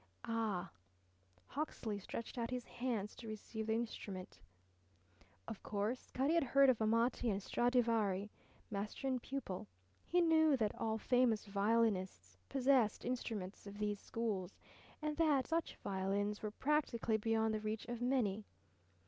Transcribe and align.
"Ah!" 0.25 0.71
Hawksley 1.45 1.99
stretched 1.99 2.35
out 2.39 2.49
his 2.49 2.65
hands 2.65 3.13
to 3.15 3.27
receive 3.27 3.67
the 3.67 3.75
instrument. 3.75 4.39
Of 5.47 5.61
course 5.61 6.09
Cutty 6.11 6.33
had 6.33 6.43
heard 6.43 6.71
of 6.71 6.81
Amati 6.81 7.29
and 7.29 7.39
Stradivari, 7.39 8.31
master 8.71 9.05
and 9.07 9.21
pupil. 9.21 9.67
He 10.07 10.19
knew 10.19 10.57
that 10.57 10.73
all 10.75 10.97
famous 10.97 11.45
violinists 11.45 12.35
possessed 12.49 13.05
instruments 13.05 13.67
of 13.67 13.77
these 13.77 13.99
schools, 13.99 14.57
and 15.03 15.17
that 15.17 15.45
such 15.45 15.75
violins 15.83 16.41
were 16.41 16.49
practically 16.49 17.17
beyond 17.17 17.53
the 17.53 17.59
reach 17.61 17.85
of 17.85 18.01
many. 18.01 18.43